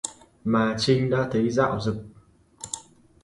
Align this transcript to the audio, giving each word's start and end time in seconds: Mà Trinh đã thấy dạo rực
Mà 0.43 0.75
Trinh 0.79 1.09
đã 1.09 1.27
thấy 1.31 1.49
dạo 1.49 1.79
rực 1.79 1.95